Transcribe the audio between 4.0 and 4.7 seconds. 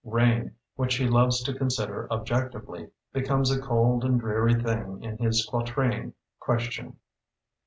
and dreary